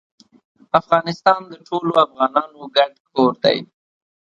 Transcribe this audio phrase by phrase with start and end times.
[0.79, 3.57] افغانستان د ټولو افغانانو ګډ کور دی.